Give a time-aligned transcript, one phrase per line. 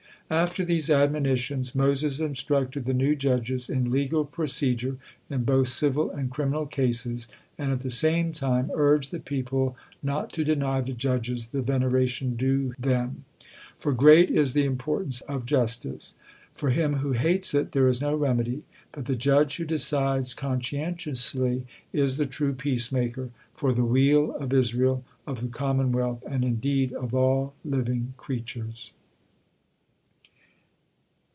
[0.33, 4.95] After these admonitions, Moses instructed the new judges in legal procedure,
[5.29, 7.27] in both civil and criminal cases,
[7.57, 12.37] and at the same time urged the people no to deny the judges the veneration
[12.37, 13.25] due him.
[13.77, 16.15] For great is the importance of justice.
[16.55, 18.63] For him who hates it, there is no remedy;
[18.93, 25.03] but the judge who decides conscientiously is the true peacemaker, for the weal of Israel,
[25.27, 28.93] of the commonwealth, and indeed of all living creatures.